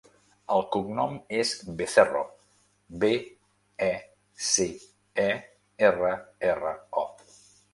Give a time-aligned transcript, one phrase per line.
[0.53, 1.51] El cognom és
[1.81, 2.23] Becerro:
[3.03, 3.11] be,
[3.89, 3.93] e,
[4.47, 4.67] ce,
[5.29, 5.29] e,
[5.91, 6.13] erra,
[6.55, 6.73] erra,
[7.05, 7.07] o.